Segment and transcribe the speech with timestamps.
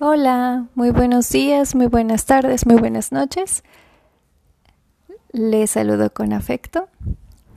[0.00, 3.64] Hola, muy buenos días, muy buenas tardes, muy buenas noches.
[5.32, 6.88] Les saludo con afecto.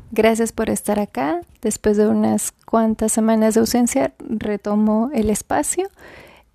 [0.10, 1.42] Gracias por estar acá.
[1.62, 5.88] Después de unas cuantas semanas de ausencia, retomo el espacio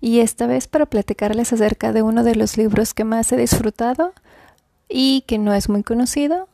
[0.01, 4.11] y esta vez para platicarles acerca de uno de los libros que más he disfrutado
[4.89, 6.49] y que no es muy conocido,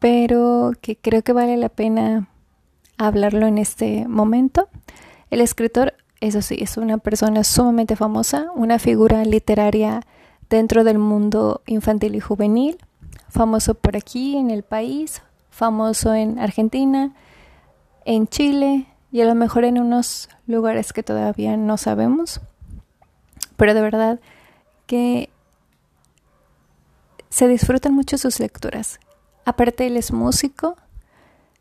[0.00, 2.28] pero que creo que vale la pena
[2.98, 4.68] hablarlo en este momento.
[5.30, 10.02] El escritor eso sí, es una persona sumamente famosa, una figura literaria
[10.48, 12.78] dentro del mundo infantil y juvenil,
[13.28, 17.12] famoso por aquí en el país, famoso en Argentina,
[18.04, 22.40] en Chile y a lo mejor en unos lugares que todavía no sabemos.
[23.56, 24.20] Pero de verdad
[24.86, 25.28] que
[27.30, 29.00] se disfrutan mucho sus lecturas.
[29.44, 30.76] Aparte, él es músico,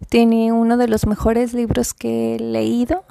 [0.07, 3.03] tiene uno de los mejores libros que he leído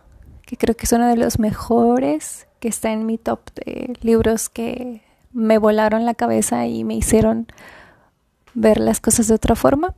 [0.51, 4.49] que creo que es uno de los mejores, que está en mi top de libros
[4.49, 5.01] que
[5.33, 7.47] me volaron la cabeza y me hicieron
[8.55, 9.95] ver las cosas de otra forma.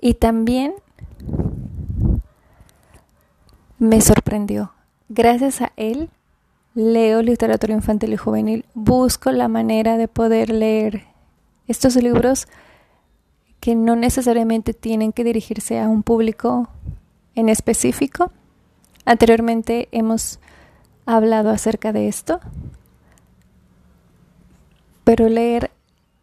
[0.00, 0.74] Y también
[3.78, 4.72] me sorprendió.
[5.08, 6.10] Gracias a él
[6.74, 11.04] leo literatura infantil y juvenil, busco la manera de poder leer
[11.68, 12.48] estos libros
[13.60, 16.68] que no necesariamente tienen que dirigirse a un público
[17.36, 18.32] en específico,
[19.08, 20.38] Anteriormente hemos
[21.06, 22.40] hablado acerca de esto,
[25.02, 25.70] pero leer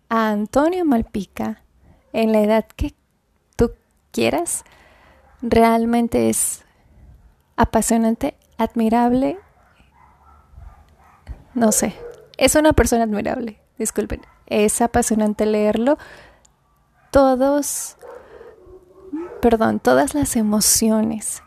[0.07, 1.63] a Antonio Malpica
[2.13, 2.93] en la edad que
[3.55, 3.71] tú
[4.11, 4.65] quieras
[5.41, 6.63] realmente es
[7.55, 9.39] apasionante, admirable,
[11.55, 11.95] no sé,
[12.37, 15.97] es una persona admirable, disculpen, es apasionante leerlo.
[17.09, 17.97] Todos,
[19.41, 21.41] perdón, todas las emociones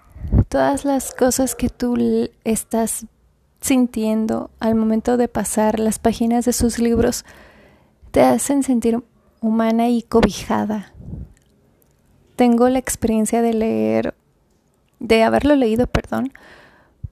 [0.49, 1.97] todas las cosas que tú
[2.45, 3.07] estás
[3.61, 7.25] sintiendo al momento de pasar las páginas de sus libros
[8.11, 9.03] te hacen sentir
[9.41, 10.93] humana y cobijada.
[12.37, 14.15] Tengo la experiencia de leer,
[15.01, 16.33] de haberlo leído, perdón,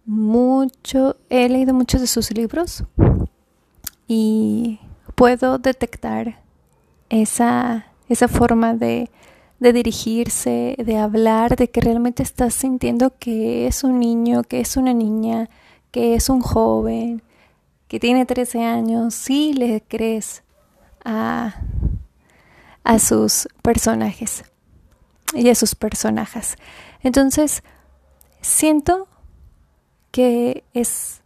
[0.05, 2.85] mucho, he leído muchos de sus libros
[4.07, 4.79] y
[5.17, 6.41] puedo detectar
[7.09, 9.11] esa, esa forma de
[9.59, 14.77] de dirigirse, de hablar, de que realmente estás sintiendo que es un niño, que es
[14.77, 15.49] una niña,
[15.91, 17.23] que es un joven,
[17.89, 20.43] que tiene 13 años, sí le crees
[21.05, 21.63] a,
[22.85, 24.45] a sus personajes
[25.35, 26.57] y a sus personajes.
[27.03, 27.63] Entonces,
[28.41, 29.09] siento
[30.11, 31.23] que es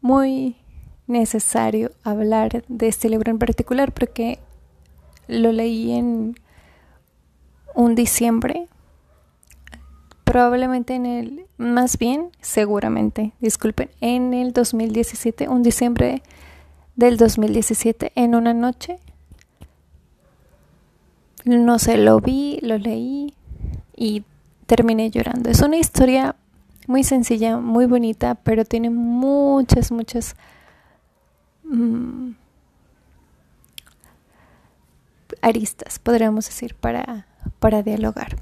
[0.00, 0.56] muy
[1.06, 4.38] necesario hablar de este libro en particular porque
[5.28, 6.38] lo leí en
[7.74, 8.68] un diciembre,
[10.24, 16.22] probablemente en el, más bien, seguramente, disculpen, en el 2017, un diciembre
[16.96, 18.98] del 2017, en una noche.
[21.44, 23.34] No sé, lo vi, lo leí
[23.94, 24.24] y
[24.66, 25.50] terminé llorando.
[25.50, 26.36] Es una historia
[26.86, 30.36] muy sencilla, muy bonita, pero tiene muchas, muchas...
[31.64, 32.32] Mm,
[35.42, 37.26] aristas, podríamos decir, para
[37.58, 38.36] para dialogar.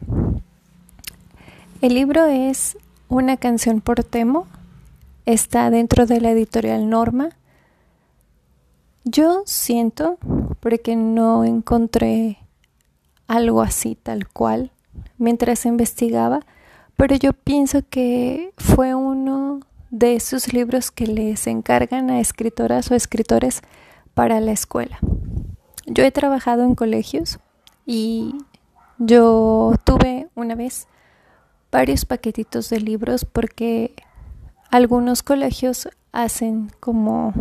[1.80, 2.76] El libro es
[3.08, 4.46] Una canción por Temo,
[5.26, 7.30] está dentro de la editorial Norma.
[9.04, 10.18] Yo siento,
[10.60, 12.38] porque no encontré
[13.26, 14.70] algo así tal cual
[15.18, 16.40] mientras investigaba,
[16.96, 22.94] pero yo pienso que fue uno de esos libros que les encargan a escritoras o
[22.94, 23.62] escritores
[24.14, 24.98] para la escuela.
[25.86, 27.38] Yo he trabajado en colegios
[27.86, 28.34] y
[29.06, 30.86] yo tuve una vez
[31.70, 33.94] varios paquetitos de libros porque
[34.70, 37.32] algunos colegios hacen como,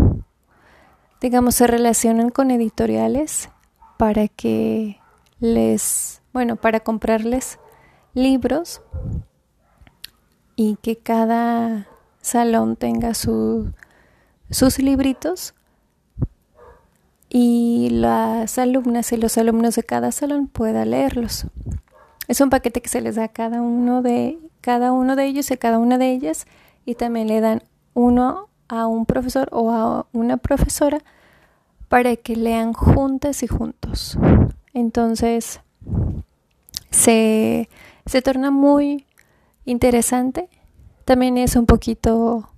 [1.19, 3.49] digamos, se relacionan con editoriales
[3.97, 4.99] para que
[5.39, 7.59] les, bueno, para comprarles
[8.13, 8.81] libros
[10.55, 11.87] y que cada
[12.21, 13.71] salón tenga su,
[14.49, 15.53] sus libritos
[17.33, 21.45] y las alumnas y los alumnos de cada salón puedan leerlos.
[22.27, 25.49] Es un paquete que se les da a cada uno de cada uno de ellos
[25.49, 26.45] y a cada una de ellas
[26.85, 27.63] y también le dan
[27.93, 30.99] uno a un profesor o a una profesora
[31.87, 34.17] para que lean juntas y juntos.
[34.73, 35.61] Entonces
[36.89, 37.69] se,
[38.05, 39.05] se torna muy
[39.63, 40.49] interesante.
[41.05, 42.49] También es un poquito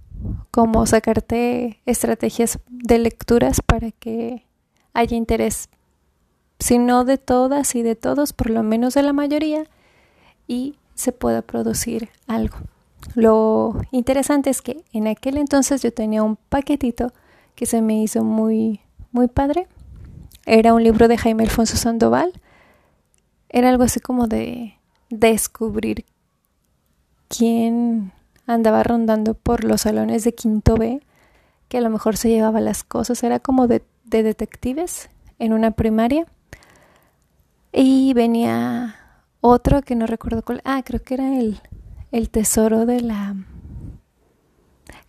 [0.49, 4.47] como sacarte estrategias de lecturas para que
[4.93, 5.69] haya interés,
[6.59, 9.65] si no de todas y de todos, por lo menos de la mayoría,
[10.47, 12.57] y se pueda producir algo.
[13.15, 17.11] Lo interesante es que en aquel entonces yo tenía un paquetito
[17.55, 18.81] que se me hizo muy,
[19.11, 19.67] muy padre.
[20.45, 22.33] Era un libro de Jaime Alfonso Sandoval.
[23.49, 24.77] Era algo así como de
[25.09, 26.05] descubrir
[27.27, 28.11] quién
[28.47, 31.01] andaba rondando por los salones de quinto B,
[31.67, 33.23] que a lo mejor se llevaba las cosas.
[33.23, 33.83] Era como de,
[34.13, 36.27] de detectives en una primaria.
[37.71, 38.95] Y venía
[39.41, 40.61] otro que no recuerdo cuál.
[40.63, 41.59] Ah, creo que era el,
[42.11, 43.35] el tesoro de la...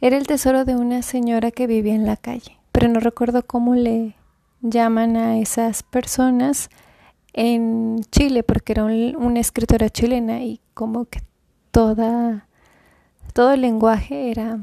[0.00, 3.74] Era el tesoro de una señora que vivía en la calle, pero no recuerdo cómo
[3.74, 4.16] le
[4.62, 6.70] llaman a esas personas
[7.34, 11.22] en Chile, porque era una escritora chilena y como que
[11.70, 12.46] toda,
[13.32, 14.60] todo el lenguaje era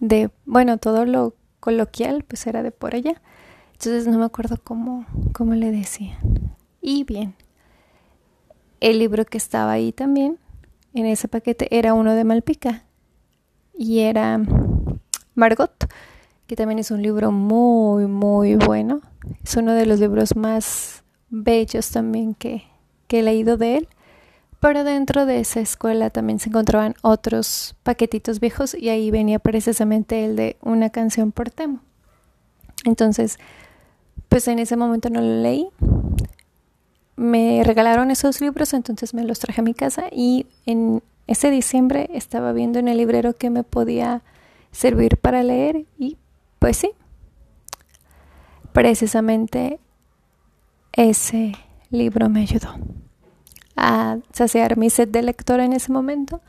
[0.00, 1.34] de, bueno, todo lo
[1.66, 3.20] coloquial pues era de por ella.
[3.72, 6.16] Entonces no me acuerdo cómo, cómo le decían.
[6.80, 7.34] Y bien,
[8.78, 10.38] el libro que estaba ahí también
[10.94, 12.84] en ese paquete era uno de Malpica
[13.76, 14.40] y era
[15.34, 15.74] Margot,
[16.46, 19.00] que también es un libro muy, muy bueno.
[19.42, 22.62] Es uno de los libros más bellos también que,
[23.08, 23.88] que he leído de él.
[24.66, 30.24] Pero dentro de esa escuela también se encontraban otros paquetitos viejos y ahí venía precisamente
[30.24, 31.82] el de una canción por Temo.
[32.84, 33.38] Entonces,
[34.28, 35.68] pues en ese momento no lo leí,
[37.14, 42.10] me regalaron esos libros, entonces me los traje a mi casa y en ese diciembre
[42.12, 44.24] estaba viendo en el librero que me podía
[44.72, 46.16] servir para leer y
[46.58, 46.90] pues sí,
[48.72, 49.78] precisamente
[50.92, 51.52] ese
[51.88, 52.74] libro me ayudó
[53.76, 56.40] a saciar mi sed de lectora en ese momento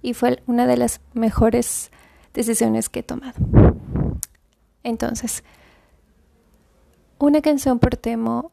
[0.00, 1.90] y fue una de las mejores
[2.32, 3.34] decisiones que he tomado.
[4.84, 5.42] Entonces,
[7.18, 8.52] una canción por Temo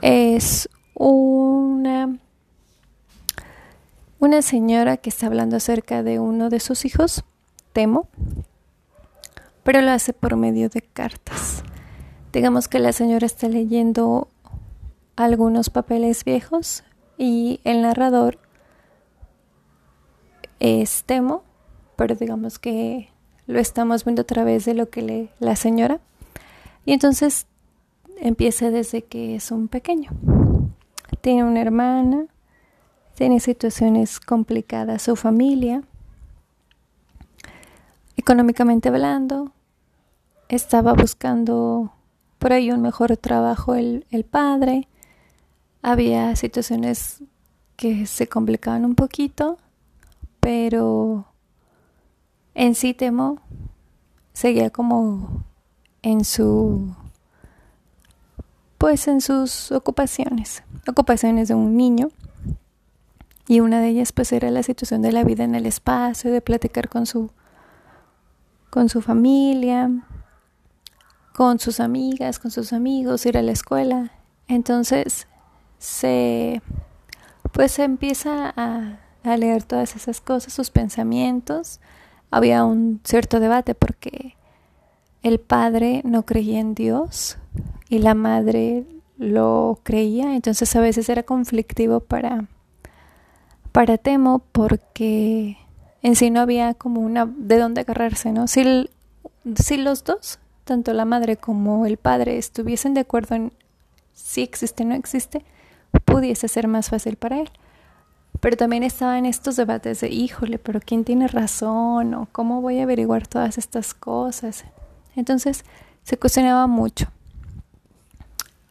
[0.00, 2.18] es una,
[4.18, 7.24] una señora que está hablando acerca de uno de sus hijos,
[7.72, 8.08] Temo,
[9.62, 11.62] pero lo hace por medio de cartas.
[12.32, 14.28] Digamos que la señora está leyendo
[15.24, 16.84] algunos papeles viejos
[17.16, 18.38] y el narrador
[20.60, 21.42] es Temo,
[21.96, 23.10] pero digamos que
[23.46, 26.00] lo estamos viendo a través de lo que lee la señora.
[26.84, 27.46] Y entonces
[28.18, 30.10] empieza desde que es un pequeño.
[31.20, 32.26] Tiene una hermana,
[33.14, 35.82] tiene situaciones complicadas su familia,
[38.16, 39.52] económicamente hablando,
[40.48, 41.92] estaba buscando
[42.38, 44.88] por ahí un mejor trabajo el, el padre,
[45.82, 47.22] había situaciones
[47.76, 49.58] que se complicaban un poquito,
[50.40, 51.26] pero
[52.54, 53.40] en sí Temo
[54.32, 55.44] seguía como
[56.02, 56.94] en su
[58.78, 62.08] pues en sus ocupaciones, ocupaciones de un niño.
[63.46, 66.40] Y una de ellas pues era la situación de la vida en el espacio, de
[66.40, 67.30] platicar con su
[68.70, 69.90] con su familia,
[71.34, 74.10] con sus amigas, con sus amigos, ir a la escuela.
[74.48, 75.27] Entonces
[75.78, 76.62] se
[77.52, 81.80] pues empieza a, a leer todas esas cosas, sus pensamientos.
[82.30, 84.36] Había un cierto debate porque
[85.22, 87.38] el padre no creía en Dios,
[87.88, 88.84] y la madre
[89.16, 92.46] lo creía, entonces a veces era conflictivo para,
[93.72, 95.56] para Temo porque
[96.02, 98.46] en sí no había como una de dónde agarrarse, ¿no?
[98.46, 98.88] Si,
[99.56, 103.52] si los dos, tanto la madre como el padre, estuviesen de acuerdo en
[104.12, 105.44] si existe o no existe,
[106.04, 107.50] pudiese ser más fácil para él.
[108.40, 112.14] Pero también estaba en estos debates de, híjole, pero ¿quién tiene razón?
[112.14, 114.64] ¿O cómo voy a averiguar todas estas cosas?
[115.16, 115.64] Entonces
[116.04, 117.08] se cuestionaba mucho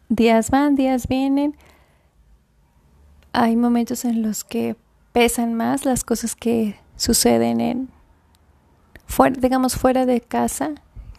[0.09, 1.55] días van, días vienen.
[3.33, 4.75] Hay momentos en los que
[5.11, 7.89] pesan más las cosas que suceden en
[9.05, 10.71] fuera, digamos fuera de casa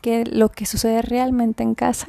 [0.03, 2.09] que lo que sucede realmente en casa.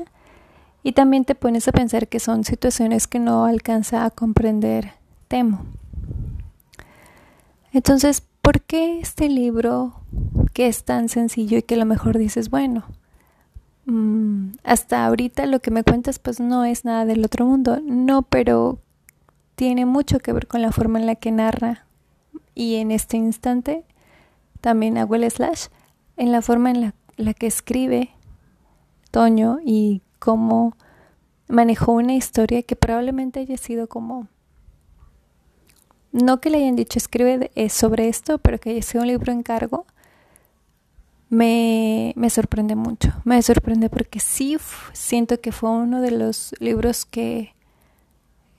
[0.83, 4.93] Y también te pones a pensar que son situaciones que no alcanza a comprender
[5.27, 5.65] Temo.
[7.71, 9.93] Entonces, ¿por qué este libro
[10.53, 12.86] que es tan sencillo y que a lo mejor dices, bueno,
[13.89, 18.21] Mm, hasta ahorita lo que me cuentas pues no es nada del otro mundo, no,
[18.21, 18.77] pero
[19.55, 21.86] tiene mucho que ver con la forma en la que narra
[22.53, 23.83] y en este instante
[24.62, 25.67] también hago el slash
[26.17, 28.12] en la forma en la, la que escribe
[29.09, 30.75] Toño y cómo
[31.47, 34.27] manejó una historia que probablemente haya sido como
[36.11, 39.31] no que le hayan dicho escribe eh, sobre esto, pero que haya sido un libro
[39.31, 39.85] encargo
[41.29, 43.13] me, me sorprende mucho.
[43.23, 44.57] Me sorprende porque sí
[44.93, 47.53] siento que fue uno de los libros que,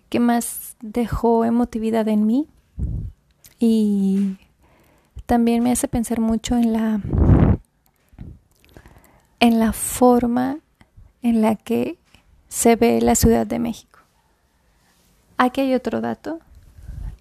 [0.09, 2.47] que más dejó emotividad en mí
[3.59, 4.39] y
[5.27, 7.01] también me hace pensar mucho en la
[9.39, 10.59] en la forma
[11.23, 11.99] en la que
[12.49, 14.01] se ve la Ciudad de México.
[15.37, 16.41] Aquí hay otro dato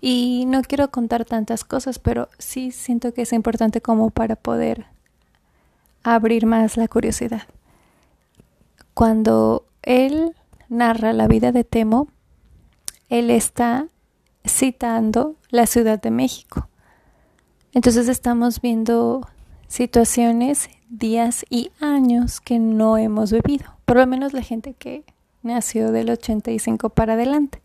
[0.01, 4.85] y no quiero contar tantas cosas, pero sí siento que es importante como para poder
[6.03, 7.43] abrir más la curiosidad.
[8.93, 10.35] Cuando él
[10.67, 12.07] narra la vida de Temo,
[13.09, 13.87] él está
[14.45, 16.69] citando la Ciudad de México.
[17.73, 19.27] Entonces estamos viendo
[19.67, 25.03] situaciones, días y años que no hemos vivido, por lo menos la gente que
[25.41, 27.59] nació del 85 para adelante.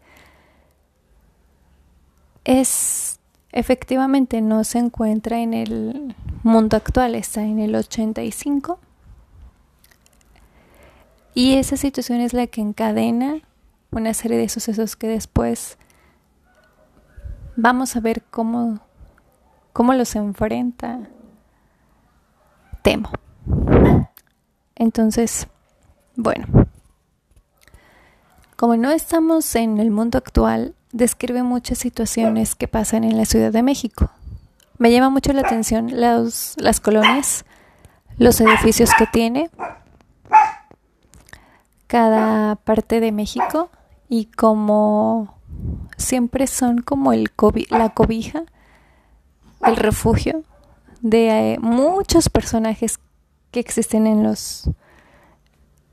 [2.45, 3.21] Es
[3.52, 8.78] efectivamente no se encuentra en el mundo actual, está en el 85.
[11.35, 13.43] Y esa situación es la que encadena
[13.90, 15.76] una serie de sucesos que después
[17.54, 18.81] vamos a ver cómo,
[19.75, 21.00] cómo los enfrenta
[22.81, 23.11] Temo.
[24.75, 25.49] Entonces,
[26.16, 26.47] bueno,
[28.56, 33.52] como no estamos en el mundo actual, describe muchas situaciones que pasan en la Ciudad
[33.52, 34.11] de México.
[34.78, 37.44] Me llama mucho la atención las colonias,
[38.16, 39.50] los edificios que tiene
[41.87, 43.71] cada parte de México
[44.09, 45.35] y como
[45.97, 47.30] siempre son como el
[47.71, 48.44] la cobija,
[49.64, 50.42] el refugio
[51.00, 52.99] de eh, muchos personajes
[53.50, 54.71] que existen en los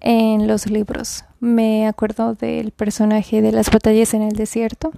[0.02, 1.24] en los libros.
[1.40, 4.92] Me acuerdo del personaje de las batallas en el desierto.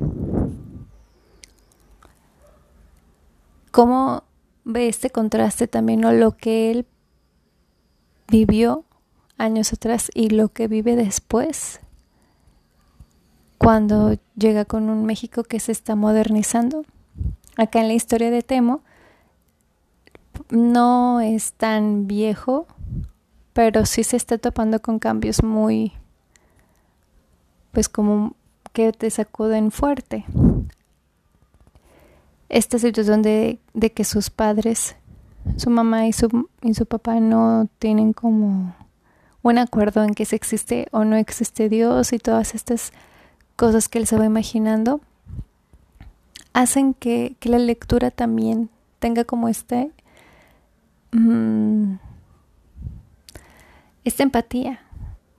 [3.72, 4.24] Cómo
[4.64, 6.86] ve este contraste también o lo que él
[8.28, 8.86] vivió
[9.38, 11.82] años atrás y lo que vive después
[13.58, 16.84] cuando llega con un México que se está modernizando.
[17.56, 18.82] Acá en la historia de Temo
[20.50, 22.68] no es tan viejo
[23.54, 25.94] pero sí se está topando con cambios muy,
[27.72, 28.36] pues como
[28.74, 30.26] que te sacuden fuerte.
[32.50, 34.96] Esta situación de, de que sus padres,
[35.58, 38.76] su mamá y su, y su papá no tienen como
[39.44, 42.92] un acuerdo en que si existe o no existe Dios y todas estas
[43.56, 45.02] cosas que él se va imaginando,
[46.54, 48.70] hacen que, que la lectura también
[49.00, 49.92] tenga como este...
[51.12, 51.96] Mm,
[54.04, 54.80] esta empatía,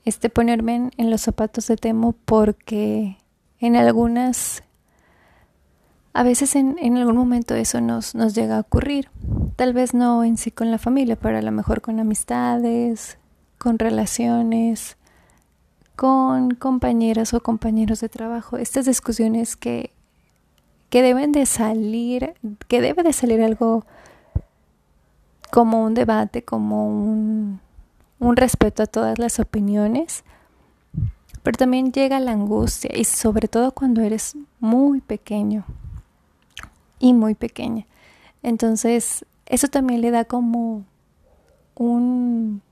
[0.04, 3.18] este ponerme en, los zapatos de Temo porque
[3.59, 4.62] en algunas,
[6.12, 9.11] a veces en, en algún momento eso nos, nos llega a ocurrir.
[9.56, 13.18] Tal vez no en sí con la familia, pero a lo mejor con amistades,
[13.59, 14.97] con relaciones,
[15.97, 18.56] con compañeras o compañeros de trabajo.
[18.56, 19.90] Estas discusiones que,
[20.90, 22.35] que deben de salir,
[22.68, 23.87] que debe de salir algo
[25.50, 27.61] como un debate, como un
[28.18, 30.25] un respeto a todas las opiniones,
[31.42, 35.64] pero también llega la angustia y sobre todo cuando eres muy pequeño
[36.99, 37.87] y muy pequeña.
[38.42, 40.85] Entonces, eso también le da como
[41.75, 42.62] un,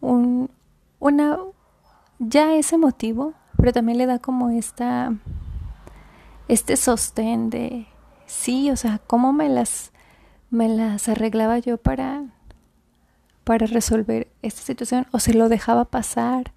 [0.00, 0.50] un
[1.00, 1.38] una
[2.18, 5.14] ya ese motivo, pero también le da como esta
[6.48, 7.86] este sostén de
[8.26, 9.92] sí, o sea, cómo me las
[10.50, 12.33] me las arreglaba yo para
[13.44, 16.52] para resolver esta situación o se lo dejaba pasar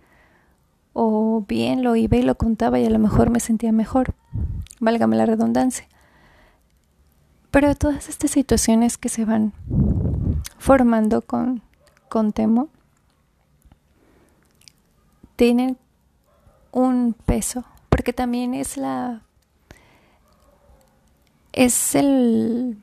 [0.93, 4.15] o bien lo iba y lo contaba y a lo mejor me sentía mejor,
[4.79, 5.87] válgame la redundancia.
[7.51, 9.53] Pero todas estas situaciones que se van
[10.57, 11.61] formando con,
[12.09, 12.69] con Temo
[15.35, 15.77] tienen
[16.71, 19.21] un peso, porque también es la
[21.53, 22.77] es el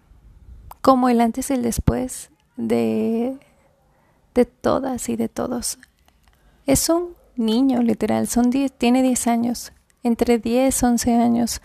[0.81, 3.39] como el antes y el después de
[4.35, 5.79] de todas y de todos.
[6.67, 9.73] Es un niño, literal, son tiene 10 años,
[10.03, 11.61] entre 10, 11 años,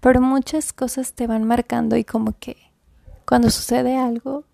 [0.00, 2.56] pero muchas cosas te van marcando y como que
[3.26, 4.44] cuando sucede algo,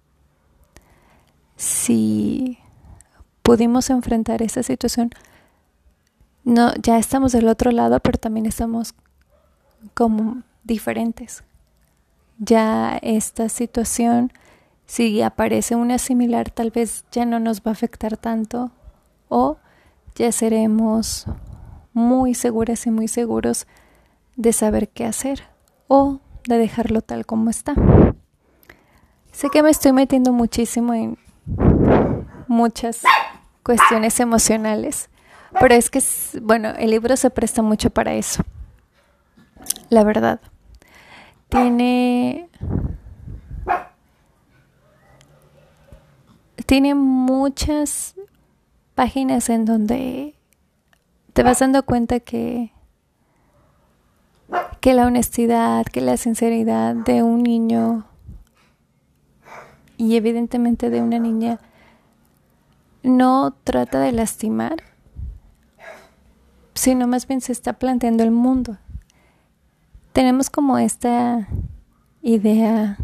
[1.57, 2.59] si
[3.43, 5.11] pudimos enfrentar esa situación,
[6.45, 8.95] no, ya estamos del otro lado, pero también estamos
[9.95, 11.43] como diferentes.
[12.39, 14.33] Ya esta situación
[14.87, 18.71] si aparece una similar, tal vez ya no nos va a afectar tanto
[19.29, 19.59] o
[20.15, 21.27] ya seremos
[21.93, 23.67] muy seguras y muy seguros
[24.37, 25.43] de saber qué hacer
[25.89, 27.75] o de dejarlo tal como está.
[29.33, 31.19] Sé que me estoy metiendo muchísimo en
[32.47, 33.03] muchas
[33.63, 35.11] cuestiones emocionales,
[35.61, 36.01] pero es que,
[36.41, 38.45] bueno, el libro se presta mucho para eso.
[39.91, 40.41] La verdad.
[41.49, 42.49] Tiene
[46.67, 48.15] tiene muchas
[48.95, 50.35] páginas en donde
[51.33, 52.73] te vas dando cuenta que
[54.81, 58.05] que la honestidad, que la sinceridad de un niño
[59.97, 61.59] y evidentemente de una niña
[63.03, 64.77] no trata de lastimar,
[66.75, 68.79] sino más bien se está planteando el mundo.
[70.13, 71.49] Tenemos como esta
[72.23, 72.97] idea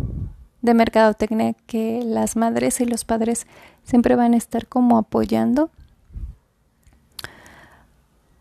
[0.62, 3.47] de mercadotecnia que las madres y los padres
[3.83, 5.71] siempre van a estar como apoyando,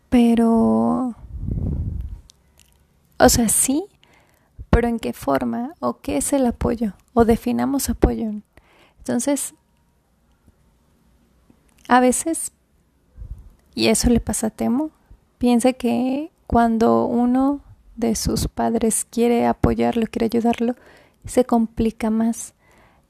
[0.08, 1.14] pero,
[3.18, 3.84] o sea, sí,
[4.70, 5.74] pero ¿en qué forma?
[5.80, 6.94] ¿O qué es el apoyo?
[7.12, 8.30] ¿O definamos apoyo?
[8.98, 9.54] Entonces,
[11.88, 12.52] a veces,
[13.74, 14.90] y eso le pasa a Temo,
[15.38, 17.60] piensa que cuando uno
[17.96, 20.76] de sus padres quiere apoyarlo, quiere ayudarlo,
[21.26, 22.54] se complica más.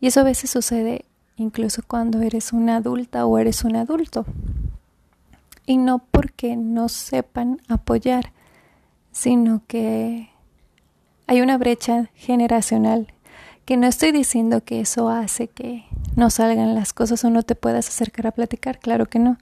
[0.01, 1.05] Y eso a veces sucede
[1.37, 4.25] incluso cuando eres una adulta o eres un adulto.
[5.67, 8.33] Y no porque no sepan apoyar,
[9.13, 10.31] sino que
[11.27, 13.13] hay una brecha generacional
[13.65, 15.85] que no estoy diciendo que eso hace que
[16.17, 19.39] no salgan las cosas o no te puedas acercar a platicar, claro que no,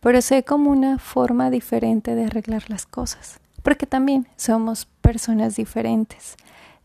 [0.00, 6.36] pero sé como una forma diferente de arreglar las cosas, porque también somos personas diferentes.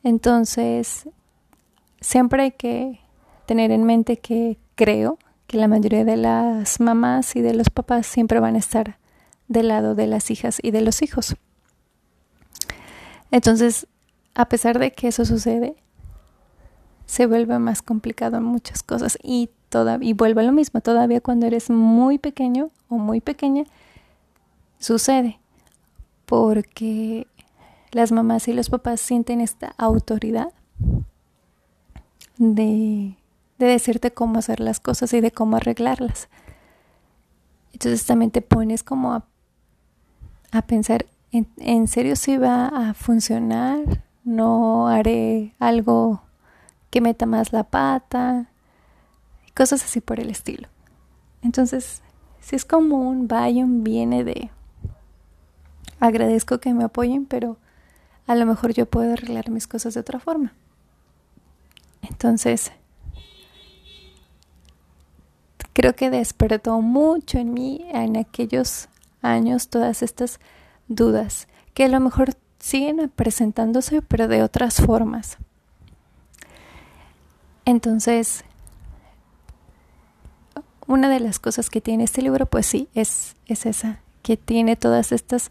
[0.04, 1.10] Entonces,
[2.02, 3.02] siempre hay que
[3.46, 8.06] tener en mente que creo que la mayoría de las mamás y de los papás
[8.06, 9.00] siempre van a estar
[9.48, 11.36] del lado de las hijas y de los hijos.
[13.32, 13.88] Entonces,
[14.36, 15.76] a pesar de que eso sucede,
[17.06, 21.22] se vuelve más complicado en muchas cosas y, toda, y vuelve a lo mismo, todavía
[21.22, 23.64] cuando eres muy pequeño o muy pequeña,
[24.78, 25.40] sucede,
[26.28, 27.26] porque
[27.92, 30.54] las mamás y los papás sienten esta autoridad
[32.40, 33.16] de,
[33.60, 36.30] de decirte cómo hacer las cosas y de cómo arreglarlas.
[37.74, 39.26] Entonces también te pones como a,
[40.52, 44.04] a pensar, ¿en, ¿en serio si va a funcionar?
[44.24, 46.24] ¿No haré algo
[46.90, 48.50] que meta más la pata?
[49.56, 50.68] Cosas así por el estilo.
[51.42, 52.02] Entonces,
[52.40, 54.50] si es como un vaya, un viene de
[56.00, 57.58] agradezco que me apoyen, pero
[58.28, 60.54] a lo mejor yo puedo arreglar mis cosas de otra forma.
[62.02, 62.72] Entonces,
[65.74, 68.90] creo que despertó mucho en mí en aquellos
[69.22, 70.40] años todas estas
[70.88, 75.38] dudas que a lo mejor siguen presentándose pero de otras formas.
[77.66, 78.44] Entonces,
[80.88, 84.76] una de las cosas que tiene este libro, pues sí, es, es esa, que tiene
[84.76, 85.50] todas estas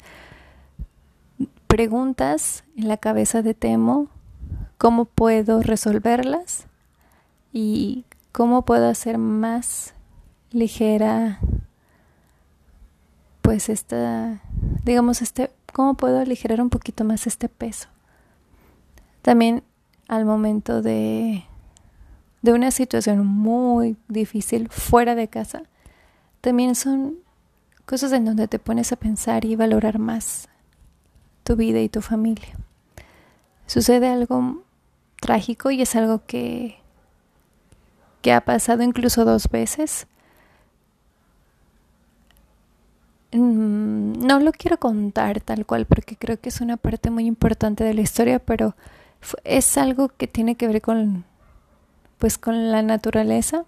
[1.69, 4.09] preguntas en la cabeza de Temo
[4.79, 6.67] cómo puedo resolverlas
[7.53, 9.95] y cómo puedo hacer más
[10.51, 11.41] ligera
[13.43, 14.41] pues esta
[14.85, 17.89] digamos este cómo puedo aligerar un poquito más este peso.
[19.23, 19.63] También
[20.07, 21.45] al momento de
[22.41, 25.63] de una situación muy difícil fuera de casa
[26.41, 27.17] también son
[27.85, 30.49] cosas en donde te pones a pensar y valorar más
[31.43, 32.57] tu vida y tu familia.
[33.67, 34.63] Sucede algo
[35.21, 36.79] trágico y es algo que,
[38.23, 40.07] que ha pasado incluso dos veces.
[43.33, 47.85] Mm, no lo quiero contar tal cual porque creo que es una parte muy importante
[47.85, 48.75] de la historia, pero
[49.45, 51.25] es algo que tiene que ver con
[52.19, 53.65] pues con la naturaleza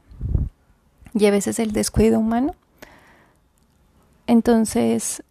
[1.15, 2.55] y a veces el descuido humano.
[4.27, 5.23] Entonces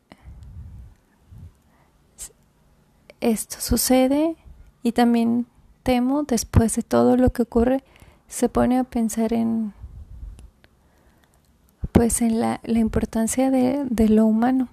[3.19, 4.36] esto sucede
[4.84, 5.45] y también
[5.89, 7.84] temo, después de todo lo que ocurre,
[8.28, 9.73] se pone a pensar en
[11.91, 14.69] pues en la, importancia de, de, lo humano.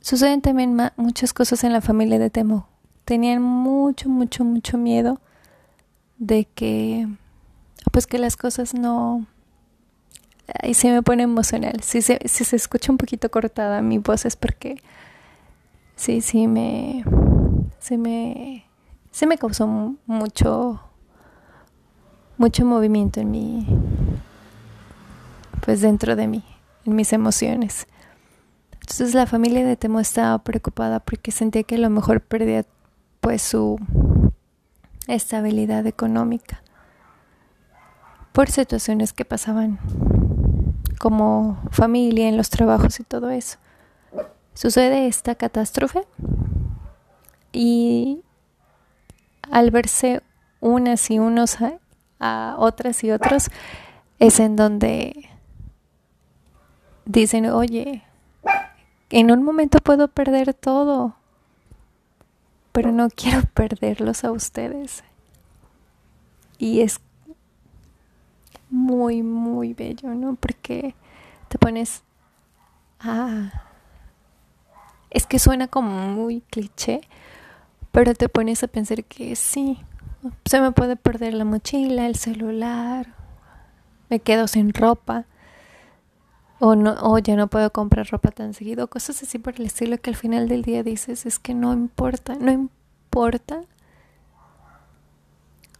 [0.00, 2.66] Suceden también muchas cosas en la familia de Temo.
[3.04, 5.20] Tenían mucho, mucho, mucho miedo
[6.18, 7.06] de que
[7.92, 9.24] pues que las cosas no
[10.64, 11.80] y se me pone emocional.
[11.84, 14.82] Si se, si se escucha un poquito cortada mi voz es porque
[15.94, 17.04] sí, sí me
[17.78, 18.65] se me
[19.16, 19.66] se me causó
[20.04, 20.78] mucho
[22.36, 23.66] mucho movimiento en mi
[25.64, 26.44] pues dentro de mí,
[26.84, 27.86] en mis emociones.
[28.72, 32.66] Entonces la familia de Temo estaba preocupada porque sentía que a lo mejor perdía
[33.22, 33.80] pues su
[35.08, 36.60] estabilidad económica
[38.32, 39.78] por situaciones que pasaban
[40.98, 43.56] como familia en los trabajos y todo eso.
[44.52, 46.06] Sucede esta catástrofe
[47.50, 48.20] y
[49.50, 50.22] al verse
[50.60, 51.58] unas y unos
[52.20, 53.50] a, otras y otros,
[54.18, 55.28] es en donde
[57.04, 58.02] dicen, oye,
[59.10, 61.14] en un momento puedo perder todo,
[62.72, 65.04] pero no quiero perderlos a ustedes.
[66.58, 67.00] Y es
[68.70, 70.34] muy, muy bello, ¿no?
[70.34, 70.94] Porque
[71.48, 72.02] te pones
[73.00, 73.64] a...
[75.10, 77.02] Es que suena como muy cliché,
[77.96, 79.78] pero te pones a pensar que sí,
[80.44, 83.14] se me puede perder la mochila, el celular,
[84.10, 85.24] me quedo sin ropa,
[86.58, 89.96] o, no, o ya no puedo comprar ropa tan seguido, cosas así por el estilo
[89.96, 93.62] que al final del día dices, es que no importa, no importa,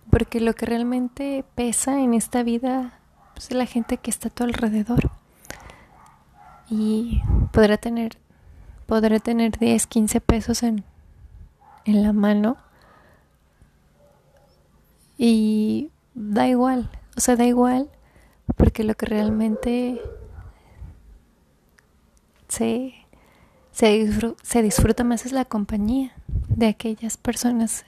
[0.09, 2.99] porque lo que realmente pesa en esta vida
[3.35, 5.11] pues, es la gente que está a tu alrededor.
[6.71, 7.21] Y
[7.53, 8.17] podrá tener,
[8.87, 10.83] podrá tener 10, 15 pesos en,
[11.87, 12.57] en la mano.
[15.17, 17.91] Y da igual, o sea, da igual,
[18.57, 20.01] porque lo que realmente
[22.49, 22.95] se,
[23.73, 26.13] se, disfruta más es la compañía
[26.49, 27.85] de aquellas personas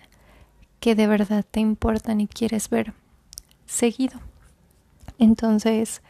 [0.81, 2.95] que de verdad te importan y quieres ver
[3.67, 4.21] seguido.
[5.19, 6.03] Entonces,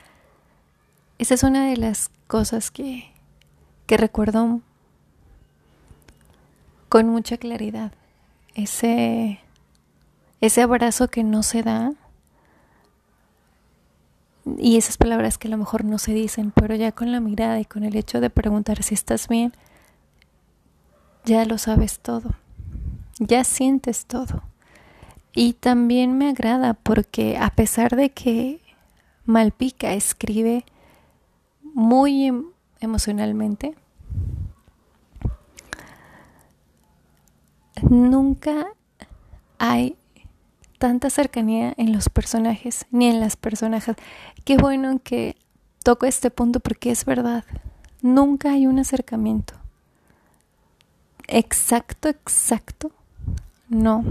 [1.19, 3.11] esa es una de las cosas que,
[3.87, 4.61] que recuerdo
[6.89, 7.93] con mucha claridad.
[8.55, 9.41] Ese,
[10.41, 11.93] ese abrazo que no se da
[14.57, 17.61] y esas palabras que a lo mejor no se dicen, pero ya con la mirada
[17.61, 19.53] y con el hecho de preguntar si estás bien,
[21.25, 22.31] ya lo sabes todo,
[23.19, 24.43] ya sientes todo.
[25.35, 28.61] Y también me agrada porque a pesar de que
[29.27, 30.65] Malpica escribe
[31.63, 32.47] muy em,
[32.81, 33.77] emocionalmente,
[37.89, 38.67] nunca
[39.59, 39.97] hay
[40.79, 43.97] tanta cercanía en los personajes ni en las personajes.
[44.45, 45.37] Qué bueno que
[45.83, 47.45] toco este punto porque es verdad.
[48.01, 49.55] Nunca hay un acercamiento.
[51.27, 52.91] Exacto, exacto.
[53.69, 54.05] No.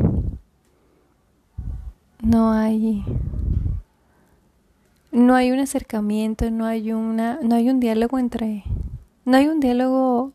[2.22, 3.04] No hay
[5.12, 8.64] no hay un acercamiento, no hay una no hay un diálogo entre
[9.26, 10.34] no hay un diálogo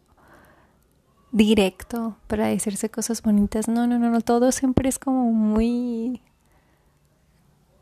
[1.33, 3.67] directo para decirse cosas bonitas.
[3.67, 6.23] No, no, no, no, todo siempre es como muy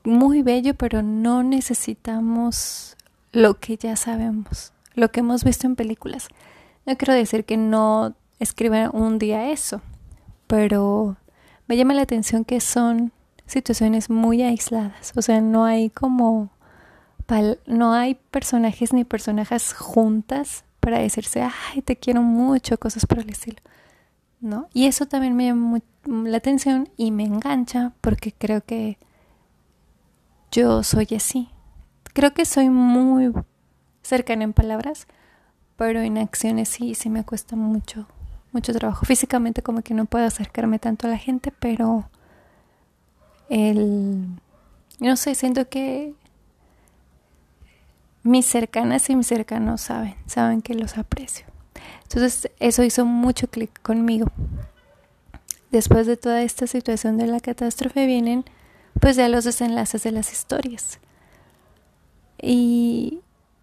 [0.02, 2.96] muy bello, pero no necesitamos
[3.32, 6.28] lo que ya sabemos, lo que hemos visto en películas.
[6.86, 9.82] No quiero decir que no escriba un día eso,
[10.46, 11.16] pero
[11.66, 13.12] me llama la atención que son
[13.46, 16.50] situaciones muy aisladas, o sea, no hay como
[17.66, 23.30] no hay personajes ni personajes juntas para decirse, ay, te quiero mucho, cosas por el
[23.30, 23.58] estilo.
[24.40, 24.68] ¿No?
[24.72, 28.98] Y eso también me llama la atención y me engancha porque creo que
[30.50, 31.50] yo soy así.
[32.14, 33.32] Creo que soy muy
[34.02, 35.06] cercana en palabras,
[35.76, 38.06] pero en acciones sí, sí me cuesta mucho,
[38.52, 39.04] mucho trabajo.
[39.04, 42.08] Físicamente como que no puedo acercarme tanto a la gente, pero
[43.50, 44.26] el,
[45.00, 46.14] no sé, siento que
[48.22, 51.46] mis cercanas y mis cercanos saben, saben que los aprecio.
[52.02, 54.28] Entonces eso hizo mucho clic conmigo.
[55.70, 58.44] Después de toda esta situación de la catástrofe vienen
[59.00, 60.98] pues ya los desenlaces de las historias.
[62.42, 63.20] Y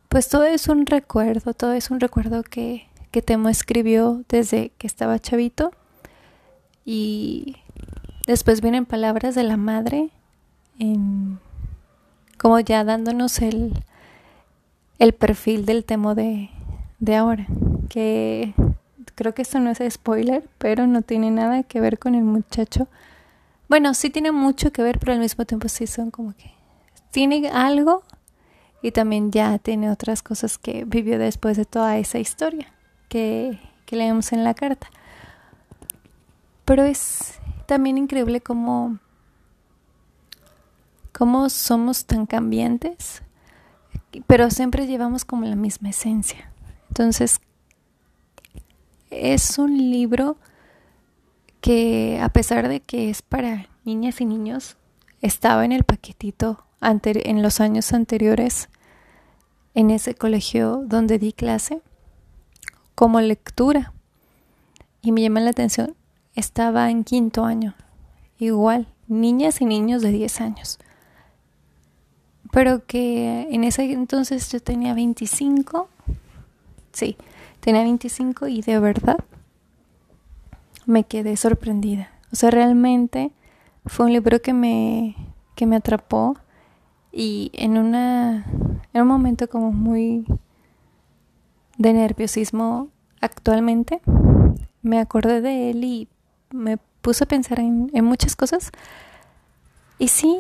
[0.10, 4.88] pues todo es un recuerdo, todo es un recuerdo que, que Temo escribió desde que
[4.88, 5.72] estaba chavito.
[6.86, 7.58] Y
[8.26, 10.10] después vienen palabras de la madre,
[10.80, 11.40] en,
[12.38, 13.84] como ya dándonos el,
[15.00, 16.50] el perfil del Temo de,
[17.00, 17.48] de ahora.
[17.90, 18.54] Que
[19.16, 22.88] creo que esto no es spoiler, pero no tiene nada que ver con el muchacho
[23.70, 26.52] bueno, sí tiene mucho que ver, pero al mismo tiempo sí son como que
[27.12, 28.04] tiene algo
[28.82, 32.74] y también ya tiene otras cosas que vivió después de toda esa historia
[33.10, 34.88] que, que leemos en la carta.
[36.64, 39.00] Pero es también increíble cómo,
[41.12, 43.22] cómo somos tan cambiantes,
[44.26, 46.52] pero siempre llevamos como la misma esencia.
[46.90, 47.40] Entonces,
[49.10, 50.38] es un libro
[51.62, 54.78] que a pesar de que es para niñas y niños,
[55.22, 58.70] estaba en el paquetito en los años anteriores
[59.74, 61.82] en ese colegio donde di clase
[62.96, 63.94] como lectura.
[65.02, 65.96] Y me llama la atención,
[66.36, 67.76] estaba en quinto año,
[68.40, 70.80] igual, niñas y niños de 10 años.
[72.52, 75.90] Pero que en ese entonces yo tenía 25,
[76.94, 77.18] sí,
[77.60, 79.18] tenía 25 y de verdad
[80.86, 82.10] me quedé sorprendida.
[82.32, 83.32] O sea, realmente
[83.86, 85.16] fue un libro que me,
[85.56, 86.38] que me atrapó
[87.12, 88.46] y en una
[88.94, 90.26] en un momento como muy
[91.78, 92.90] de nerviosismo
[93.22, 94.02] actualmente
[94.82, 96.08] me acordé de él y
[96.52, 98.72] me puse a pensar en, en muchas cosas
[100.00, 100.38] y sí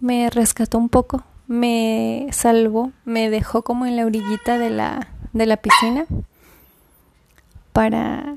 [0.00, 5.46] me rescató un poco me salvó me dejó como en la orillita de la de
[5.46, 6.06] la piscina
[7.72, 8.36] para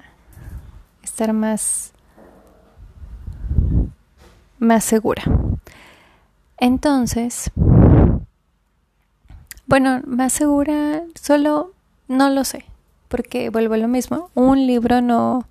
[1.02, 1.94] estar más
[4.60, 5.24] más segura.
[6.58, 7.50] Entonces,
[9.66, 11.72] bueno, más segura, solo
[12.08, 12.66] no lo sé,
[13.08, 15.46] porque vuelvo a lo mismo, un libro no,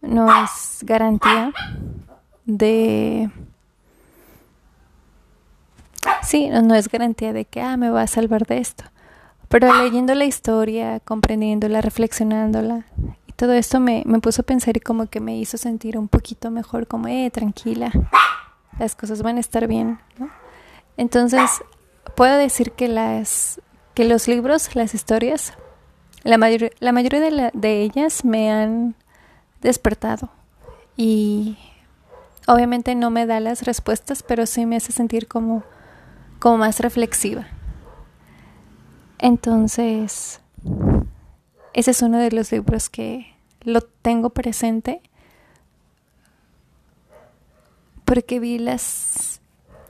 [0.00, 1.52] no es garantía
[2.46, 3.30] de...
[6.22, 8.84] Sí, no, es garantía de que, ah, me va a salvar de esto.
[9.48, 12.86] Pero leyendo la historia, comprendiéndola, reflexionándola,
[13.26, 16.08] y todo esto me, me puso a pensar y como que me hizo sentir un
[16.08, 17.90] poquito mejor, como, eh, tranquila,
[18.78, 19.98] las cosas van a estar bien.
[20.96, 21.50] Entonces,
[22.14, 23.60] puedo decir que las
[23.94, 25.52] que los libros, las historias,
[26.22, 28.94] la, mayor, la mayoría de, de ellas me han
[29.60, 30.30] despertado
[30.96, 31.58] y
[32.46, 35.64] obviamente no me da las respuestas, pero sí me hace sentir como,
[36.40, 37.46] como más reflexiva.
[39.18, 40.40] Entonces,
[41.74, 45.02] ese es uno de los libros que lo tengo presente
[48.04, 49.40] porque vi las,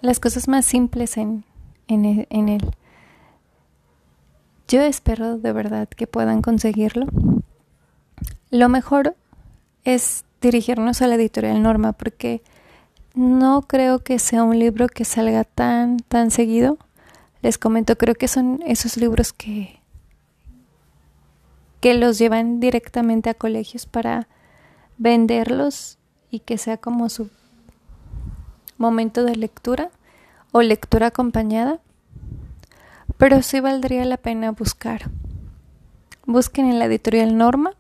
[0.03, 1.45] las cosas más simples en,
[1.89, 2.75] en, e, en él.
[4.69, 7.07] Yo espero de verdad que puedan conseguirlo.
[8.51, 9.17] Lo mejor
[9.85, 12.43] es dirigirnos a la editorial Norma porque
[13.21, 16.79] no creo que sea un libro que salga tan tan seguido.
[17.43, 19.79] Les comento, creo que son esos libros que
[21.81, 24.27] que los llevan directamente a colegios para
[24.97, 25.99] venderlos
[26.31, 27.31] y que sea como su
[28.79, 29.91] momento de lectura
[30.53, 31.79] o lectura acompañada,
[33.19, 35.11] pero sí valdría la pena buscar.
[36.27, 37.73] Busquen en la editorial Norma,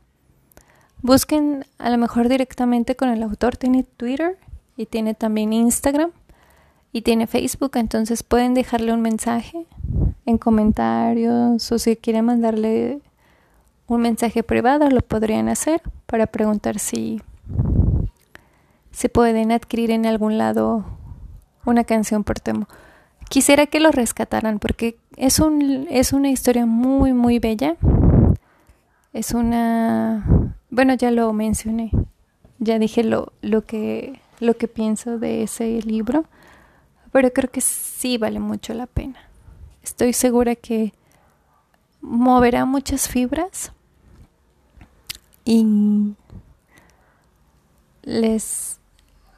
[1.02, 4.38] busquen a lo mejor directamente con el autor, tiene Twitter
[4.80, 6.10] y tiene también Instagram
[6.90, 9.66] y tiene Facebook, entonces pueden dejarle un mensaje
[10.24, 13.00] en comentarios o si quieren mandarle
[13.88, 17.20] un mensaje privado lo podrían hacer para preguntar si
[18.90, 20.86] se pueden adquirir en algún lado
[21.66, 22.66] una canción por Temo.
[23.28, 27.76] Quisiera que lo rescataran porque es, un, es una historia muy, muy bella.
[29.12, 30.56] Es una...
[30.70, 31.90] Bueno, ya lo mencioné.
[32.58, 36.24] Ya dije lo, lo, que, lo que pienso de ese libro.
[37.12, 39.18] Pero creo que sí vale mucho la pena.
[39.82, 40.92] Estoy segura que
[42.00, 43.72] moverá muchas fibras
[45.44, 46.14] y
[48.02, 48.78] les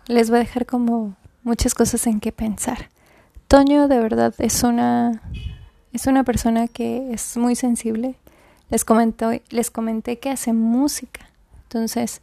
[0.07, 2.91] les va a dejar como muchas cosas en que pensar.
[3.49, 5.23] Toño de verdad es una
[5.93, 8.17] es una persona que es muy sensible.
[8.71, 11.29] Les comenté, les comenté que hace música.
[11.65, 12.23] Entonces,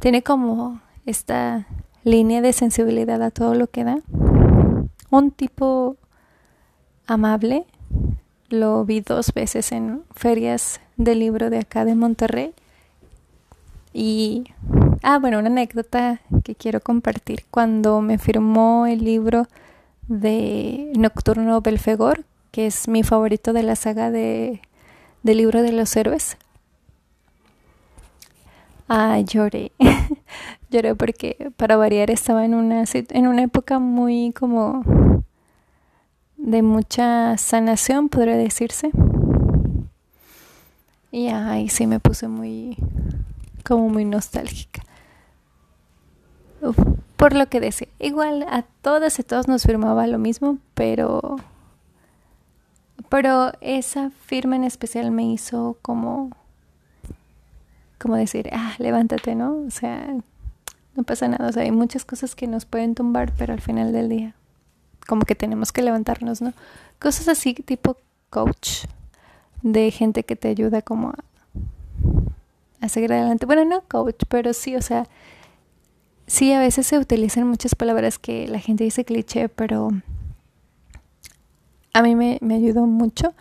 [0.00, 1.66] tiene como esta
[2.04, 3.98] línea de sensibilidad a todo lo que da.
[5.10, 5.96] Un tipo
[7.06, 7.64] amable.
[8.48, 12.52] Lo vi dos veces en ferias de libro de acá de Monterrey.
[13.94, 14.44] Y
[15.04, 17.44] Ah, bueno, una anécdota que quiero compartir.
[17.50, 19.48] Cuando me firmó el libro
[20.06, 24.62] de Nocturno Belfegor, que es mi favorito de la saga de,
[25.24, 26.36] del libro de los héroes.
[28.88, 29.72] Ah, lloré.
[30.72, 34.82] lloré porque para variar estaba en una, en una época muy como
[36.36, 38.90] de mucha sanación, podría decirse.
[41.12, 42.76] Y ahí sí me puse muy,
[43.64, 44.82] como muy nostálgica
[47.16, 47.88] por lo que decía.
[47.98, 51.36] Igual a todas y todos nos firmaba lo mismo, pero
[53.08, 56.30] pero esa firma en especial me hizo como
[57.98, 59.54] como decir, ah, levántate, ¿no?
[59.66, 60.16] O sea,
[60.96, 63.92] no pasa nada, o sea, hay muchas cosas que nos pueden tumbar, pero al final
[63.92, 64.34] del día
[65.06, 66.52] como que tenemos que levantarnos, ¿no?
[67.00, 67.96] Cosas así tipo
[68.30, 68.84] coach
[69.62, 71.16] de gente que te ayuda como a,
[72.80, 73.46] a seguir adelante.
[73.46, 75.08] Bueno, no coach, pero sí, o sea,
[76.32, 79.90] Sí, a veces se utilizan muchas palabras que la gente dice cliché, pero
[81.92, 83.34] a mí me, ayudó mucho.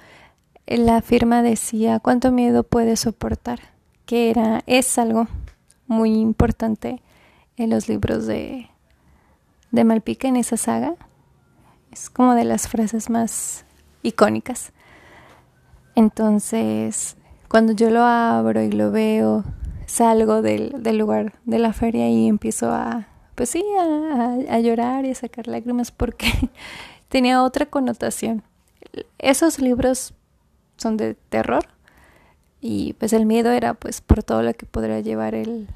[0.68, 3.60] La firma decía cuánto miedo puedes soportar,
[4.06, 5.28] que era, es algo
[5.88, 7.02] muy importante
[7.58, 8.70] en los libros de,
[9.72, 10.96] de Malpica, en esa saga.
[11.92, 13.66] Es como de las frases más
[14.04, 14.72] icónicas.
[15.96, 17.18] Entonces,
[17.50, 19.44] cuando yo lo abro y lo veo,
[19.86, 25.06] salgo del, del lugar de la feria y empiezo a, pues sí, a, a, llorar
[25.06, 26.28] y a sacar lágrimas porque
[27.10, 28.44] tenía otra connotación.
[29.18, 30.14] Esos libros
[30.78, 31.66] son de terror
[32.62, 35.68] y pues el miedo era pues por todo lo que podría llevar el,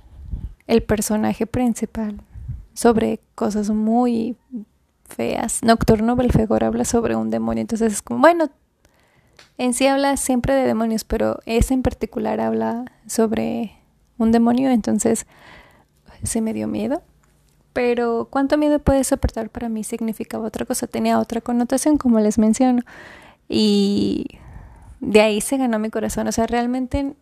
[0.68, 2.22] el personaje principal
[2.74, 4.38] sobre cosas muy
[5.06, 5.62] feas.
[5.64, 8.50] Nocturno Belfegor habla sobre un demonio, entonces es como, bueno,
[9.58, 13.74] en sí habla siempre de demonios, pero ese en particular habla sobre
[14.18, 15.26] un demonio, entonces
[16.24, 17.02] se me dio miedo.
[17.74, 22.38] Pero cuánto miedo puede soportar para mí significaba otra cosa, tenía otra connotación, como les
[22.38, 22.84] menciono.
[23.50, 24.40] Y
[25.02, 26.28] de ahí se ganó mi corazón.
[26.28, 27.16] O sea, realmente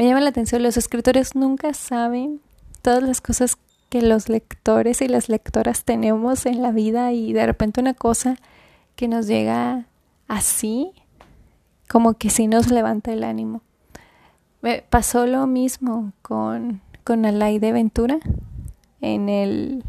[0.00, 2.40] me llama la atención, los escritores nunca saben
[2.80, 3.58] todas las cosas
[3.90, 8.38] que los lectores y las lectoras tenemos en la vida y de repente una cosa
[8.96, 9.84] que nos llega
[10.26, 10.92] así,
[11.86, 13.60] como que sí nos levanta el ánimo.
[14.62, 18.20] Me pasó lo mismo con, con de Ventura
[19.02, 19.84] en, el,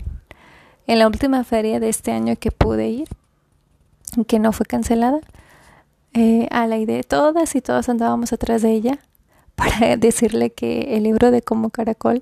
[0.87, 3.07] en la última feria de este año que pude ir,
[4.27, 5.21] que no fue cancelada.
[6.11, 6.49] Eh,
[6.85, 8.99] de todas y todos andábamos atrás de ella
[9.55, 12.21] para decirle que el libro de Como Caracol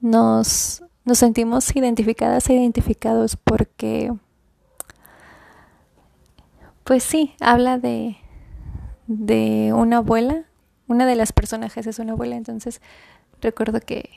[0.00, 4.12] nos, nos sentimos identificadas e identificados porque,
[6.84, 8.16] pues sí, habla de,
[9.06, 10.44] de una abuela,
[10.88, 12.80] una de las personajes es una abuela, entonces
[13.40, 14.10] recuerdo que,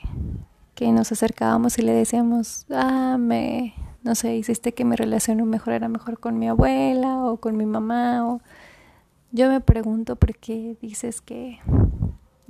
[0.74, 5.88] que nos acercábamos y le decíamos, ah, me, no sé, hiciste que mi relación mejorara
[5.88, 8.40] mejor con mi abuela o con mi mamá o
[9.32, 11.60] yo me pregunto por qué dices que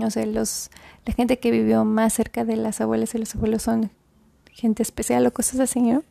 [0.01, 0.71] no sé, los
[1.07, 3.91] la gente que vivió más cerca de las abuelas y los abuelos son
[4.51, 6.03] gente especial o cosas así, ¿no?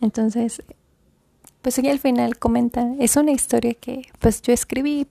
[0.00, 0.62] Entonces,
[1.62, 5.06] pues aquí al final comenta, es una historia que pues yo escribí,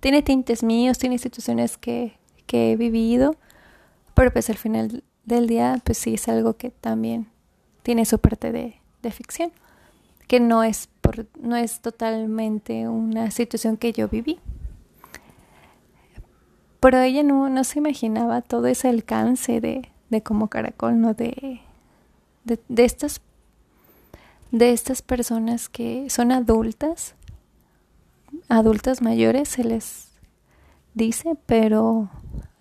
[0.00, 3.36] tiene tintes míos, tiene situaciones que, que he vivido,
[4.14, 7.26] pero pues al final del día pues sí es algo que también
[7.82, 9.50] tiene su parte de, de ficción,
[10.28, 14.38] que no es, por, no es totalmente una situación que yo viví.
[16.80, 21.14] Pero ella no, no se imaginaba todo ese alcance de, de como caracol, ¿no?
[21.14, 21.60] De,
[22.44, 23.20] de, estas
[24.50, 27.14] de estas personas que son adultas,
[28.48, 30.08] adultas mayores se les
[30.94, 32.08] dice, pero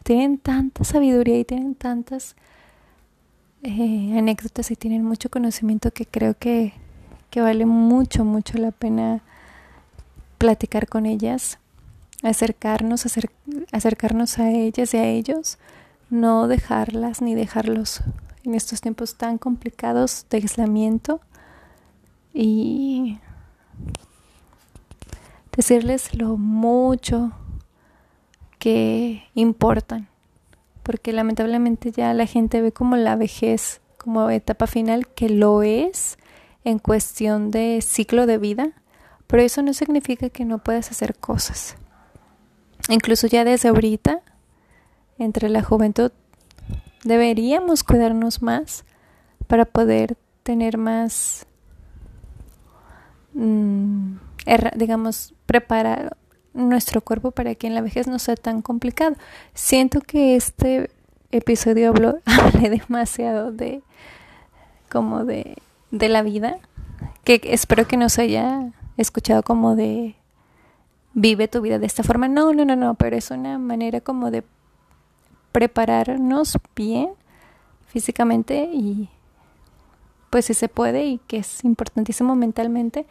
[0.04, 2.36] tienen tanta sabiduría y tienen tantas
[3.64, 6.74] eh, anécdotas y tienen mucho conocimiento que creo que,
[7.30, 9.22] que vale mucho, mucho la pena
[10.38, 11.60] platicar con ellas,
[12.28, 13.06] acercarnos,
[13.72, 15.58] acercarnos a ellas y a ellos
[16.10, 18.02] no dejarlas ni dejarlos
[18.44, 21.20] en estos tiempos tan complicados de aislamiento
[22.34, 23.20] y
[25.56, 27.32] decirles lo mucho
[28.60, 30.08] que importan,
[30.84, 36.18] porque lamentablemente ya la gente ve como la vejez como etapa final, que lo es
[36.64, 38.72] en cuestión de ciclo de vida,
[39.28, 41.76] pero eso no significa que no puedas hacer cosas.
[42.90, 44.22] Incluso ya desde ahorita
[45.20, 46.12] entre la juventud
[47.04, 48.86] deberíamos cuidarnos más
[49.48, 51.46] para poder tener más,
[53.34, 54.18] mm,
[54.76, 56.18] digamos, preparar
[56.54, 59.16] nuestro cuerpo para que en la vejez no sea tan complicado.
[59.54, 60.90] Siento que este
[61.32, 63.82] episodio habló, hablé demasiado de
[64.90, 65.58] como de,
[65.92, 66.58] de la vida,
[67.24, 70.16] que espero que no se haya escuchado como de
[71.18, 72.28] vive tu vida de esta forma.
[72.28, 74.44] No, no, no, no, pero es una manera como de
[75.52, 77.10] prepararnos bien
[77.88, 79.10] físicamente y
[80.30, 83.08] pues si se puede y que es importantísimo mentalmente,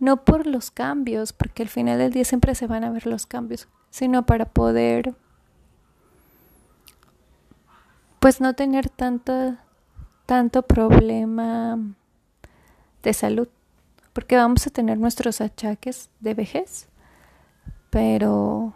[0.00, 3.24] no por los cambios, porque al final del día siempre se van a ver los
[3.24, 5.14] cambios, sino para poder
[8.20, 9.56] pues no tener tanto
[10.26, 11.78] tanto problema
[13.02, 13.48] de salud,
[14.12, 16.88] porque vamos a tener nuestros achaques de vejez,
[17.94, 18.72] pero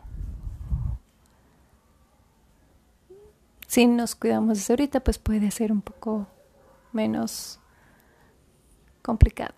[3.67, 6.29] si nos cuidamos desde ahorita, pues puede ser un poco
[6.93, 7.59] menos
[9.03, 9.57] complicado.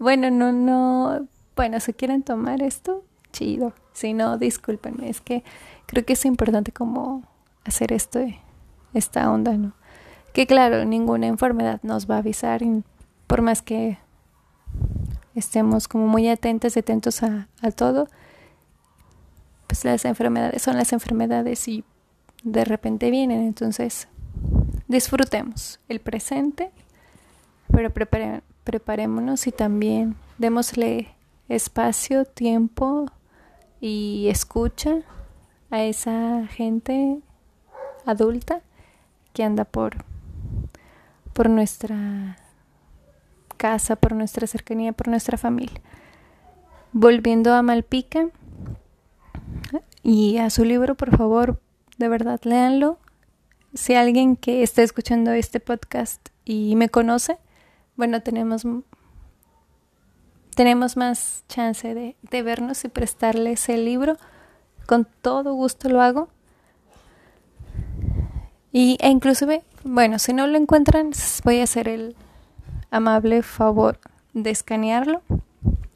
[0.00, 3.72] Bueno, no, no, bueno, si quieren tomar esto, chido.
[3.92, 5.44] Si no, discúlpenme, es que
[5.86, 7.22] creo que es importante como
[7.64, 8.18] hacer esto,
[8.94, 9.74] esta onda, ¿no?
[10.32, 12.62] Que claro, ninguna enfermedad nos va a avisar,
[13.28, 13.98] por más que
[15.36, 18.08] estemos como muy atentos, atentos a, a todo,
[19.76, 21.84] pues las enfermedades son las enfermedades y
[22.42, 23.42] de repente vienen.
[23.42, 24.08] Entonces,
[24.88, 26.70] disfrutemos el presente,
[27.70, 27.92] pero
[28.64, 31.08] preparémonos y también démosle
[31.50, 33.04] espacio, tiempo
[33.78, 35.02] y escucha
[35.70, 37.18] a esa gente
[38.06, 38.62] adulta
[39.34, 40.06] que anda por
[41.34, 42.38] por nuestra
[43.58, 45.82] casa, por nuestra cercanía, por nuestra familia.
[46.92, 48.30] Volviendo a Malpica
[50.02, 51.60] y a su libro, por favor,
[51.98, 52.98] de verdad, léanlo.
[53.74, 57.38] Si alguien que está escuchando este podcast y me conoce,
[57.96, 58.64] bueno, tenemos
[60.56, 64.16] tenemos más chance de, vernos y prestarles el libro.
[64.86, 66.28] Con todo gusto lo hago.
[68.72, 71.10] Y, e inclusive, bueno, si no lo encuentran,
[71.44, 72.16] voy a hacer el
[72.90, 73.98] amable favor
[74.32, 75.20] de escanearlo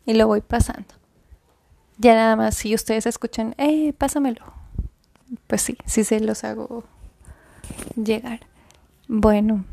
[0.04, 0.99] y lo voy pasando.
[2.00, 4.40] Ya nada más, si ustedes escuchan, eh, pásamelo.
[5.46, 6.82] Pues sí, sí se los hago
[7.94, 8.40] llegar.
[9.06, 9.66] Bueno,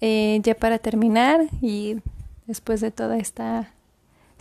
[0.00, 1.98] eh, ya para terminar y
[2.46, 3.70] después de toda esta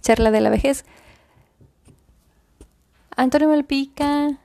[0.02, 0.86] charla de la vejez,
[3.16, 4.40] Antonio Malpica,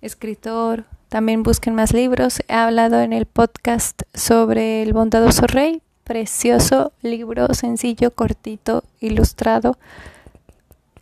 [0.00, 2.40] escritor, también busquen más libros.
[2.48, 9.76] He hablado en el podcast sobre El bondadoso rey, precioso libro, sencillo, cortito, ilustrado.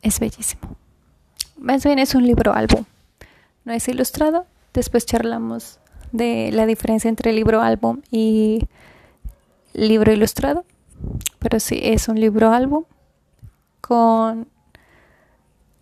[0.02, 0.76] Es bellísimo.
[1.64, 2.84] Más bien es un libro álbum.
[3.64, 4.44] No es ilustrado.
[4.74, 5.78] Después charlamos
[6.12, 8.68] de la diferencia entre libro álbum y
[9.72, 10.66] libro ilustrado.
[11.38, 12.84] Pero sí, es un libro álbum
[13.80, 14.46] con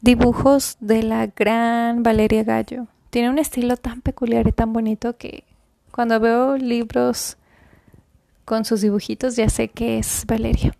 [0.01, 2.87] dibujos de la gran Valeria Gallo.
[3.11, 5.43] Tiene un estilo tan peculiar y tan bonito que
[5.91, 7.39] cuando veo libros
[8.45, 10.76] con sus dibujitos ya sé que es Valeria.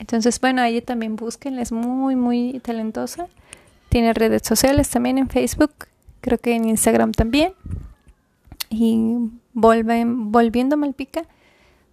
[0.00, 3.28] Entonces, bueno, ella también búsquenla, es muy, muy talentosa.
[3.94, 5.86] Tiene redes sociales también en Facebook,
[6.20, 7.52] creo que en Instagram también.
[8.68, 11.22] Y volven, volviendo Malpica,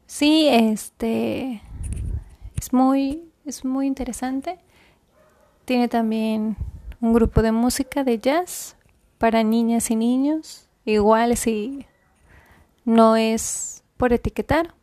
[0.08, 1.62] sí, este
[2.60, 4.58] es muy, es muy interesante.
[5.66, 6.58] Tiene también
[7.02, 8.76] un grupo de música de jazz
[9.20, 11.86] para niñas y niños, igual si
[12.84, 14.74] no es por etiquetar.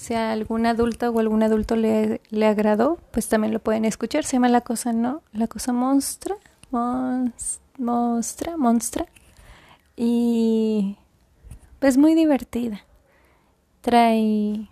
[0.00, 4.24] Si a algún adulto o algún adulto le, le agradó, pues también lo pueden escuchar.
[4.24, 6.36] Se llama La Cosa No, La Cosa Monstra,
[6.70, 9.04] Monstra, Monstra.
[9.96, 10.96] Y
[11.80, 12.80] pues muy divertida.
[13.82, 14.70] Trae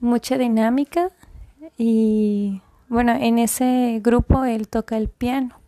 [0.00, 1.10] mucha dinámica
[1.76, 5.60] y bueno, en ese grupo él toca el piano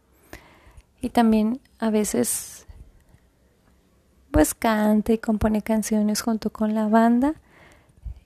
[1.02, 2.66] y también a veces
[4.32, 7.34] pues canta y compone canciones junto con la banda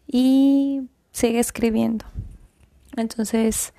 [0.06, 2.06] y sigue escribiendo.
[2.96, 3.74] Entonces,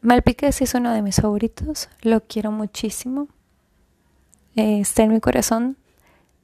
[0.00, 3.28] Malpica es uno de mis favoritos, lo quiero muchísimo.
[4.56, 5.76] está en mi corazón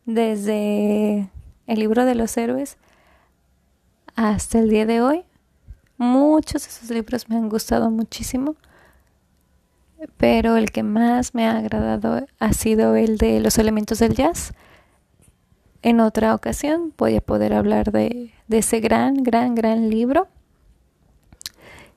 [0.05, 1.31] desde
[1.66, 2.77] el libro de los héroes
[4.14, 5.24] hasta el día de hoy.
[5.97, 8.57] Muchos de esos libros me han gustado muchísimo,
[10.18, 14.53] pero el que más me ha agradado ha sido el de los elementos del jazz.
[15.87, 20.26] En otra ocasión voy a poder hablar de, de ese gran, gran, gran libro.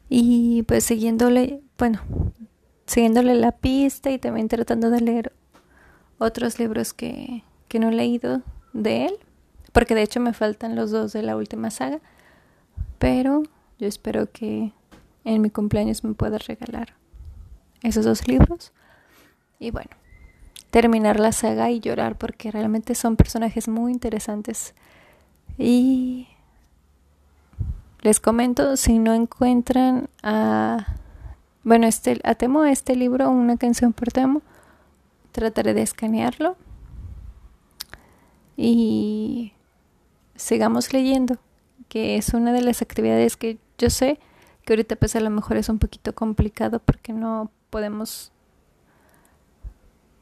[0.08, 2.00] Y pues siguiéndole, bueno,
[2.86, 5.34] siguiéndole la pista y también tratando de leer
[6.20, 9.14] otros libros que, que no he leído de él
[9.72, 12.00] porque de hecho me faltan los dos de la última saga,
[13.00, 13.42] pero
[13.80, 14.72] yo espero que
[15.24, 16.96] en mi cumpleaños me pueda regalar
[17.82, 18.72] esos dos libros.
[19.60, 19.90] Y bueno,
[20.72, 24.76] terminar la saga y llorar porque realmente son personajes muy interesantes.
[25.58, 26.28] Y
[28.02, 30.96] les comento, si no encuentran a...
[31.64, 34.42] Bueno, este, a Temo, este libro, una canción por Temo,
[35.32, 36.56] trataré de escanearlo.
[38.56, 39.54] Y
[40.36, 41.38] sigamos leyendo,
[41.88, 44.20] que es una de las actividades que yo sé
[44.70, 48.32] que ahorita pues a lo mejor es un poquito complicado porque no podemos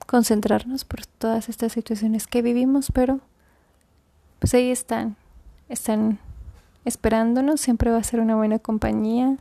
[0.07, 3.19] concentrarnos por todas estas situaciones que vivimos, pero
[4.39, 5.15] pues ahí están,
[5.69, 6.19] están
[6.85, 9.37] esperándonos, siempre va a ser una buena compañía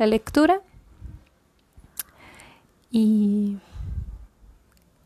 [0.00, 0.62] la lectura
[2.90, 3.58] y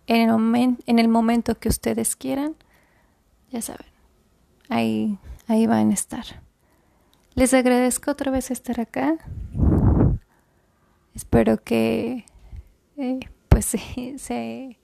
[0.07, 2.55] en el, en el momento que ustedes quieran,
[3.51, 3.87] ya saben,
[4.69, 6.25] ahí, ahí van a estar.
[7.35, 9.17] Les agradezco otra vez estar acá.
[11.15, 12.25] Espero que
[12.97, 13.21] eh,
[13.55, 14.79] pues se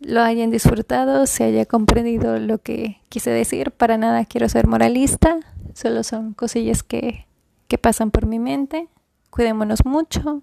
[0.00, 3.72] lo hayan disfrutado, se haya comprendido lo que quise decir.
[3.72, 5.36] Para nada quiero ser moralista,
[5.74, 7.26] solo son cosillas que,
[7.68, 8.88] que pasan por mi mente.
[9.28, 10.40] Cuidémonos mucho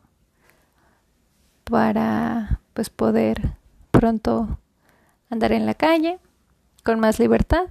[1.63, 3.57] para pues poder
[3.89, 4.59] pronto
[5.31, 6.19] andar en la calle
[6.83, 7.69] con más libertad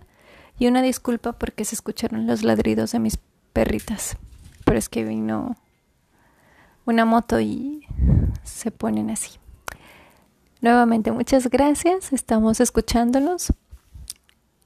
[0.58, 3.18] y una disculpa porque se escucharon los ladridos de mis
[3.52, 4.16] perritas.
[4.64, 5.54] Pero es que vino
[6.86, 7.86] una moto y
[8.42, 9.41] se ponen así.
[10.62, 12.14] Nuevamente, muchas gracias.
[12.14, 13.52] Estamos escuchándolos.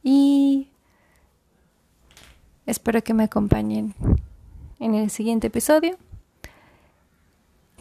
[0.05, 0.71] Y
[2.67, 3.95] Espero que me acompañen
[4.81, 5.97] en el siguiente episodio.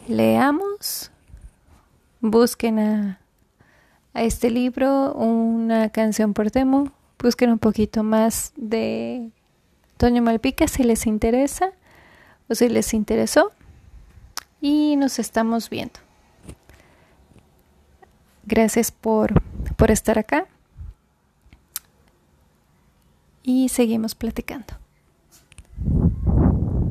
[0.06, 1.10] Leamos,
[2.20, 3.20] busquen a,
[4.14, 9.32] a este libro una canción por demo, busquen un poquito más de
[9.96, 11.72] Toño Malpica si les interesa
[12.48, 13.50] o si les interesó
[14.60, 16.05] y nos estamos viendo.
[18.46, 19.42] Gracias por,
[19.74, 20.46] por estar acá
[23.42, 24.74] y seguimos platicando.